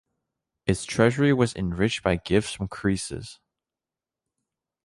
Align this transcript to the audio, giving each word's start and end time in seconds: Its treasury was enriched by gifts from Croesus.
Its 0.65 0.83
treasury 0.83 1.31
was 1.31 1.55
enriched 1.55 2.01
by 2.01 2.15
gifts 2.15 2.53
from 2.53 2.67
Croesus. 2.67 3.39